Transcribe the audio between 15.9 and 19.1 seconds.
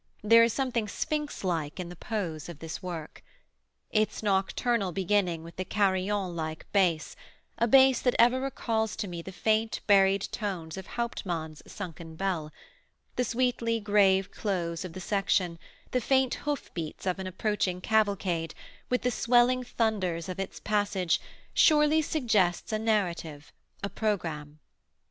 the faint hoof beats of an approaching cavalcade, with